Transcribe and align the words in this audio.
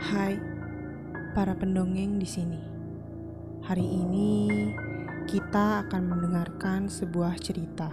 Hai, 0.00 0.32
para 1.36 1.52
pendongeng 1.52 2.16
di 2.16 2.24
sini. 2.24 2.56
Hari 3.68 3.84
ini 3.84 4.48
kita 5.28 5.84
akan 5.84 6.08
mendengarkan 6.08 6.88
sebuah 6.88 7.36
cerita. 7.36 7.92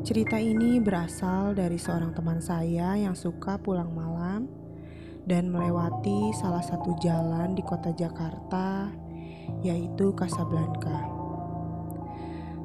Cerita 0.00 0.40
ini 0.40 0.80
berasal 0.80 1.52
dari 1.52 1.76
seorang 1.76 2.16
teman 2.16 2.40
saya 2.40 2.96
yang 2.96 3.12
suka 3.12 3.60
pulang 3.60 3.92
malam 3.92 4.48
dan 5.28 5.52
melewati 5.52 6.32
salah 6.40 6.64
satu 6.64 6.96
jalan 7.04 7.52
di 7.52 7.60
kota 7.60 7.92
Jakarta, 7.92 8.88
yaitu 9.60 10.16
Casablanca. 10.16 11.04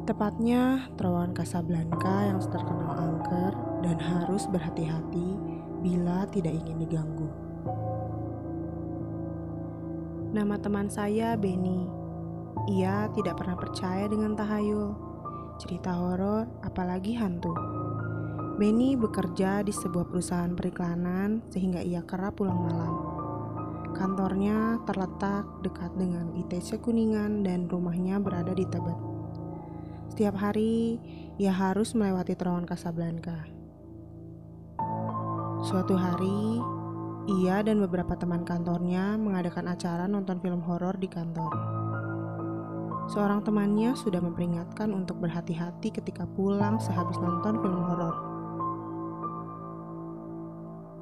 Tepatnya 0.08 0.88
terowongan 0.96 1.36
Casablanca 1.36 2.16
yang 2.24 2.40
terkenal 2.40 2.96
angker 2.96 3.52
dan 3.84 4.00
harus 4.00 4.48
berhati-hati 4.48 5.36
bila 5.84 6.24
tidak 6.32 6.56
ingin 6.56 6.88
diganggu. 6.88 7.51
Nama 10.32 10.56
teman 10.64 10.88
saya 10.88 11.36
Benny. 11.36 11.92
Ia 12.72 13.12
tidak 13.12 13.44
pernah 13.44 13.60
percaya 13.60 14.08
dengan 14.08 14.32
tahayul, 14.32 14.96
cerita 15.60 15.92
horor, 15.92 16.48
apalagi 16.64 17.20
hantu. 17.20 17.52
Benny 18.56 18.96
bekerja 18.96 19.60
di 19.60 19.76
sebuah 19.76 20.08
perusahaan 20.08 20.56
periklanan 20.56 21.44
sehingga 21.52 21.84
ia 21.84 22.00
kerap 22.08 22.40
pulang 22.40 22.64
malam. 22.64 22.96
Kantornya 23.92 24.80
terletak 24.88 25.44
dekat 25.68 25.92
dengan 26.00 26.32
ITC 26.40 26.80
Kuningan 26.80 27.44
dan 27.44 27.68
rumahnya 27.68 28.16
berada 28.24 28.56
di 28.56 28.64
Tebet. 28.64 28.96
Setiap 30.16 30.40
hari 30.40 30.96
ia 31.44 31.52
harus 31.52 31.92
melewati 31.92 32.40
terowongan 32.40 32.72
Casablanca. 32.72 33.52
Suatu 35.68 36.00
hari, 36.00 36.64
ia 37.30 37.62
dan 37.62 37.78
beberapa 37.86 38.18
teman 38.18 38.42
kantornya 38.42 39.14
mengadakan 39.14 39.70
acara 39.70 40.10
nonton 40.10 40.42
film 40.42 40.58
horor 40.66 40.98
di 40.98 41.06
kantor. 41.06 41.54
Seorang 43.14 43.46
temannya 43.46 43.94
sudah 43.94 44.24
memperingatkan 44.24 44.90
untuk 44.90 45.22
berhati-hati 45.22 45.94
ketika 45.94 46.26
pulang 46.26 46.82
sehabis 46.82 47.22
nonton 47.22 47.62
film 47.62 47.82
horor. 47.86 48.16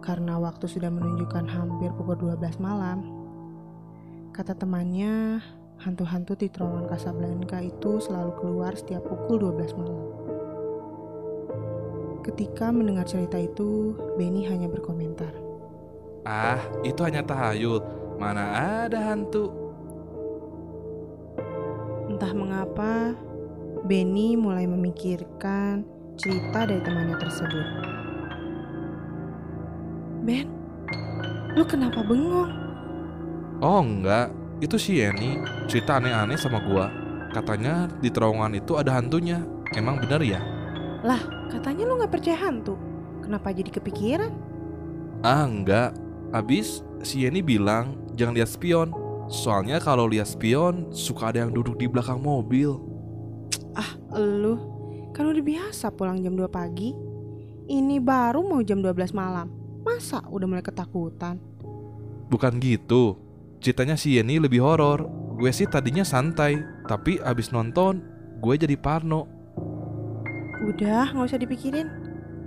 Karena 0.04 0.42
waktu 0.42 0.66
sudah 0.68 0.92
menunjukkan 0.92 1.46
hampir 1.48 1.94
pukul 1.96 2.18
12 2.18 2.60
malam, 2.60 3.06
kata 4.36 4.58
temannya, 4.58 5.40
hantu-hantu 5.80 6.36
di 6.36 6.52
terowongan 6.52 6.90
Casablanca 6.90 7.64
itu 7.64 8.04
selalu 8.04 8.32
keluar 8.42 8.76
setiap 8.76 9.06
pukul 9.08 9.54
12 9.56 9.78
malam. 9.80 10.02
Ketika 12.28 12.76
mendengar 12.76 13.08
cerita 13.08 13.40
itu, 13.40 13.96
Benny 14.20 14.44
hanya 14.50 14.68
berkomentar. 14.68 15.49
Ah, 16.30 16.62
itu 16.86 17.02
hanya 17.02 17.26
tahayul. 17.26 17.82
Mana 18.22 18.54
ada 18.86 19.02
hantu? 19.02 19.50
Entah 22.06 22.30
mengapa, 22.38 23.18
Benny 23.90 24.38
mulai 24.38 24.70
memikirkan 24.70 25.82
cerita 26.22 26.70
dari 26.70 26.86
temannya 26.86 27.18
tersebut. 27.18 27.68
Ben, 30.22 30.46
lu 31.58 31.66
kenapa 31.66 32.06
bengong? 32.06 32.54
Oh 33.66 33.82
enggak, 33.82 34.30
itu 34.62 34.78
si 34.78 35.02
Yeni 35.02 35.42
cerita 35.66 35.98
aneh-aneh 35.98 36.38
sama 36.38 36.62
gua. 36.62 36.94
Katanya 37.34 37.90
di 37.98 38.14
terowongan 38.14 38.54
itu 38.54 38.78
ada 38.78 39.02
hantunya. 39.02 39.42
Emang 39.74 39.98
bener 39.98 40.22
ya? 40.22 40.42
Lah, 41.02 41.26
katanya 41.50 41.90
lu 41.90 41.98
gak 41.98 42.14
percaya 42.14 42.38
hantu. 42.38 42.78
Kenapa 43.26 43.50
jadi 43.50 43.74
kepikiran? 43.74 44.34
Ah 45.26 45.50
enggak. 45.50 46.09
Abis 46.30 46.86
si 47.02 47.26
Yeni 47.26 47.42
bilang 47.42 47.98
jangan 48.14 48.38
lihat 48.38 48.50
spion. 48.54 48.94
Soalnya 49.30 49.78
kalau 49.82 50.10
lihat 50.10 50.30
spion 50.30 50.90
suka 50.90 51.34
ada 51.34 51.46
yang 51.46 51.54
duduk 51.54 51.78
di 51.78 51.86
belakang 51.86 52.22
mobil. 52.22 52.82
Ah, 53.78 53.98
lu 54.18 54.58
kan 55.14 55.26
udah 55.30 55.42
biasa 55.42 55.94
pulang 55.94 56.22
jam 56.22 56.38
2 56.38 56.46
pagi. 56.50 56.94
Ini 57.70 58.02
baru 58.02 58.42
mau 58.42 58.62
jam 58.66 58.82
12 58.82 59.14
malam. 59.14 59.50
Masa 59.86 60.26
udah 60.26 60.46
mulai 60.50 60.66
ketakutan? 60.66 61.38
Bukan 62.30 62.58
gitu. 62.62 63.18
Ceritanya 63.62 63.98
si 63.98 64.18
Yeni 64.18 64.42
lebih 64.42 64.62
horor. 64.62 65.06
Gue 65.38 65.54
sih 65.54 65.70
tadinya 65.70 66.04
santai, 66.04 66.60
tapi 66.90 67.22
abis 67.22 67.54
nonton 67.54 68.02
gue 68.40 68.54
jadi 68.56 68.76
parno. 68.80 69.28
Udah, 70.66 71.14
nggak 71.16 71.28
usah 71.30 71.40
dipikirin. 71.40 71.88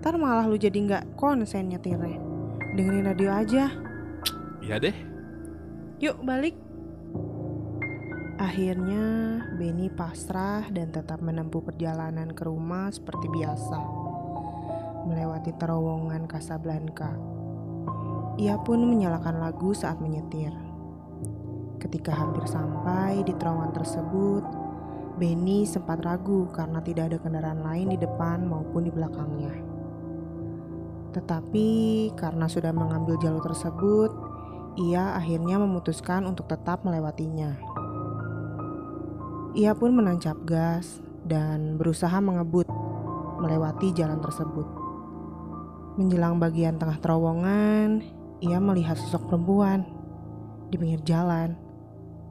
Ntar 0.03 0.19
malah 0.19 0.47
lu 0.51 0.59
jadi 0.59 0.75
nggak 0.77 1.15
konsen 1.15 1.71
nyetirnya. 1.71 2.32
Dengerin 2.73 3.05
radio 3.05 3.29
aja. 3.29 3.69
Iya 4.65 4.81
deh. 4.81 4.97
Yuk 6.01 6.25
balik. 6.25 6.57
Akhirnya 8.41 9.39
Benny 9.61 9.93
pasrah 9.93 10.65
dan 10.73 10.89
tetap 10.89 11.21
menempuh 11.21 11.61
perjalanan 11.61 12.33
ke 12.33 12.49
rumah 12.49 12.89
seperti 12.89 13.29
biasa. 13.29 13.77
Melewati 15.05 15.53
terowongan 15.61 16.25
Casablanca. 16.25 17.13
Ia 18.41 18.57
pun 18.65 18.89
menyalakan 18.89 19.45
lagu 19.45 19.77
saat 19.77 20.01
menyetir. 20.01 20.57
Ketika 21.77 22.17
hampir 22.17 22.49
sampai 22.49 23.21
di 23.21 23.37
terowongan 23.37 23.77
tersebut, 23.77 24.45
Benny 25.21 25.69
sempat 25.69 26.01
ragu 26.01 26.49
karena 26.49 26.81
tidak 26.81 27.13
ada 27.13 27.19
kendaraan 27.21 27.61
lain 27.61 27.93
di 27.93 27.99
depan 28.01 28.49
maupun 28.49 28.89
di 28.89 28.93
belakangnya. 28.97 29.53
Tetapi 31.13 31.69
karena 32.17 32.49
sudah 32.49 32.73
mengambil 32.73 33.21
jalur 33.21 33.45
tersebut, 33.45 34.11
ia 34.81 35.13
akhirnya 35.13 35.61
memutuskan 35.61 36.25
untuk 36.25 36.49
tetap 36.49 36.81
melewatinya. 36.89 37.61
Ia 39.53 39.77
pun 39.77 39.93
menancap 39.93 40.41
gas 40.49 41.05
dan 41.29 41.77
berusaha 41.77 42.17
mengebut 42.25 42.65
melewati 43.37 43.93
jalan 43.93 44.17
tersebut. 44.25 44.65
Menjelang 46.01 46.41
bagian 46.41 46.81
tengah 46.81 46.97
terowongan, 47.05 48.01
ia 48.41 48.57
melihat 48.57 48.97
sosok 48.97 49.29
perempuan 49.29 49.85
di 50.73 50.81
pinggir 50.81 51.05
jalan. 51.05 51.53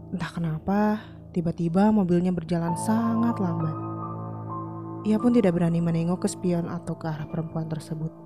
Entah 0.09 0.31
kenapa, 0.33 0.97
tiba-tiba 1.29 1.93
mobilnya 1.93 2.33
berjalan 2.33 2.73
sangat 2.73 3.37
lambat. 3.37 3.77
Ia 5.05 5.21
pun 5.21 5.33
tidak 5.33 5.57
berani 5.57 5.77
menengok 5.77 6.25
ke 6.25 6.27
spion 6.29 6.65
atau 6.65 6.97
ke 6.97 7.05
arah 7.05 7.29
perempuan 7.29 7.69
tersebut. 7.69 8.20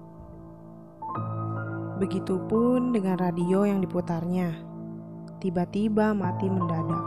Begitupun 2.01 2.91
dengan 2.91 3.15
radio 3.19 3.63
yang 3.63 3.79
diputarnya. 3.79 4.55
Tiba-tiba 5.39 6.15
mati 6.15 6.47
mendadak. 6.47 7.05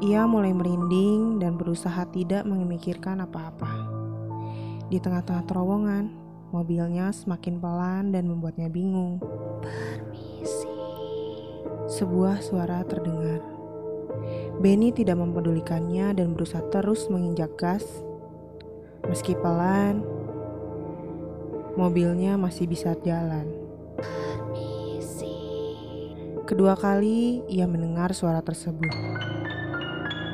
Ia 0.00 0.24
mulai 0.24 0.56
merinding 0.56 1.38
dan 1.42 1.60
berusaha 1.60 2.08
tidak 2.08 2.48
memikirkan 2.48 3.20
apa-apa. 3.20 3.68
Di 4.88 4.98
tengah-tengah 4.98 5.44
terowongan, 5.46 6.04
mobilnya 6.50 7.14
semakin 7.14 7.62
pelan 7.62 8.10
dan 8.10 8.26
membuatnya 8.26 8.66
bingung. 8.66 9.22
Permisi. 9.62 10.66
Sebuah 11.86 12.42
suara 12.42 12.82
terdengar. 12.82 13.42
Benny 14.60 14.92
tidak 14.92 15.16
mempedulikannya 15.16 16.12
dan 16.12 16.36
berusaha 16.36 16.60
terus 16.68 17.08
menginjak 17.08 17.54
gas. 17.56 17.86
Meski 19.08 19.32
pelan, 19.38 20.04
mobilnya 21.78 22.34
masih 22.40 22.66
bisa 22.70 22.94
jalan. 23.02 23.70
Kedua 26.50 26.74
kali 26.74 27.46
ia 27.46 27.62
mendengar 27.70 28.10
suara 28.10 28.42
tersebut. 28.42 28.90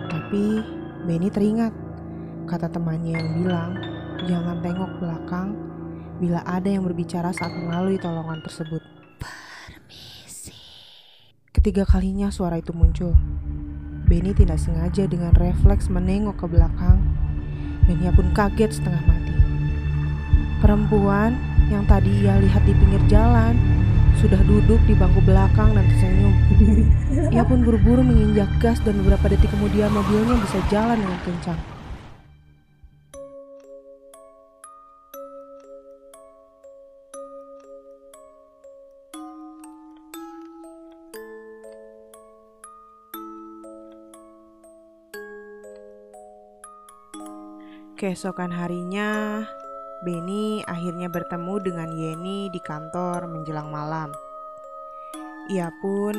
Tapi 0.08 0.64
Benny 1.04 1.28
teringat 1.28 1.76
kata 2.48 2.72
temannya 2.72 3.20
yang 3.20 3.28
bilang 3.36 3.70
jangan 4.24 4.64
tengok 4.64 4.96
belakang 4.96 5.52
bila 6.16 6.40
ada 6.48 6.72
yang 6.72 6.88
berbicara 6.88 7.36
saat 7.36 7.52
melalui 7.52 8.00
tolongan 8.00 8.40
tersebut. 8.40 8.80
Permisi. 9.20 10.56
Ketiga 11.52 11.84
kalinya 11.84 12.32
suara 12.32 12.56
itu 12.56 12.72
muncul. 12.72 13.12
Benny 14.08 14.32
tidak 14.32 14.56
sengaja 14.56 15.04
dengan 15.04 15.36
refleks 15.36 15.92
menengok 15.92 16.40
ke 16.40 16.46
belakang 16.48 16.96
dan 17.84 17.96
ia 18.00 18.08
pun 18.16 18.32
kaget 18.32 18.80
setengah 18.80 19.04
mati. 19.04 19.25
Perempuan 20.66 21.38
yang 21.70 21.86
tadi 21.86 22.26
ia 22.26 22.42
lihat 22.42 22.66
di 22.66 22.74
pinggir 22.74 22.98
jalan 23.06 23.54
sudah 24.18 24.42
duduk 24.42 24.82
di 24.90 24.98
bangku 24.98 25.22
belakang 25.22 25.78
dan 25.78 25.86
tersenyum. 25.86 26.34
Ia 27.38 27.46
pun 27.46 27.62
buru-buru 27.62 28.02
menginjak 28.02 28.50
gas 28.58 28.82
dan 28.82 28.98
beberapa 28.98 29.30
detik 29.30 29.54
kemudian 29.54 29.94
mobilnya 29.94 30.34
bisa 30.42 30.58
jalan 30.66 30.98
dengan 30.98 31.22
kencang. 31.22 31.60
Keesokan 47.94 48.50
harinya, 48.50 49.46
Benny 50.04 50.60
akhirnya 50.68 51.08
bertemu 51.08 51.54
dengan 51.64 51.88
Yeni 51.88 52.52
di 52.52 52.60
kantor 52.60 53.24
menjelang 53.32 53.72
malam. 53.72 54.12
Ia 55.48 55.72
pun 55.80 56.12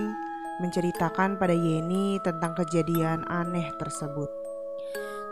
menceritakan 0.57 1.37
pada 1.37 1.53
Yeni 1.53 2.17
tentang 2.17 2.57
kejadian 2.57 3.21
aneh 3.29 3.69
tersebut. 3.77 4.33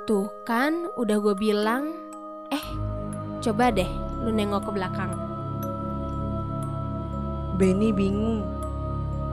Tuh 0.06 0.30
kan, 0.46 0.86
udah 0.94 1.18
gue 1.18 1.34
bilang. 1.34 1.90
Eh, 2.54 2.66
coba 3.42 3.74
deh 3.74 3.90
lu 4.22 4.30
nengok 4.30 4.70
ke 4.70 4.72
belakang. 4.78 5.12
Benny 7.58 7.90
bingung. 7.90 8.46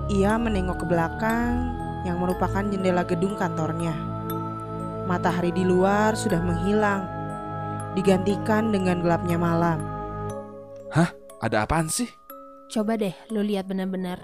Ia 0.09 0.41
menengok 0.41 0.81
ke 0.81 0.87
belakang 0.89 1.77
yang 2.09 2.17
merupakan 2.17 2.65
jendela 2.65 3.05
gedung 3.05 3.37
kantornya. 3.37 3.93
Matahari 5.05 5.53
di 5.53 5.69
luar 5.69 6.17
sudah 6.17 6.41
menghilang, 6.41 7.22
digantikan 7.95 8.73
dengan 8.73 9.01
gelapnya 9.05 9.37
malam. 9.41 10.03
Ada 11.43 11.67
apaan 11.67 11.91
sih? 11.91 12.07
Coba 12.71 12.95
deh 12.95 13.11
lu 13.35 13.43
lihat 13.43 13.67
benar-benar. 13.67 14.23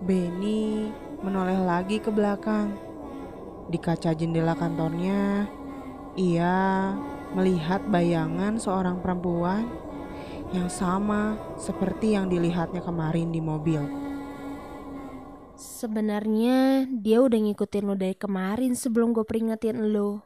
Benny 0.00 0.88
menoleh 1.20 1.60
lagi 1.60 2.00
ke 2.00 2.08
belakang. 2.08 2.72
Di 3.68 3.76
kaca 3.76 4.16
jendela 4.16 4.56
kantornya, 4.56 5.44
ia 6.16 6.96
melihat 7.36 7.84
bayangan 7.92 8.56
seorang 8.56 9.04
perempuan 9.04 9.68
yang 10.56 10.72
sama 10.72 11.36
seperti 11.60 12.16
yang 12.16 12.32
dilihatnya 12.32 12.80
kemarin 12.80 13.28
di 13.28 13.44
mobil. 13.44 13.84
Sebenarnya 15.60 16.88
dia 16.88 17.20
udah 17.20 17.36
ngikutin 17.36 17.84
lo 17.84 17.92
dari 18.00 18.16
kemarin 18.16 18.72
sebelum 18.72 19.12
gue 19.12 19.28
peringetin 19.28 19.92
lo. 19.92 20.24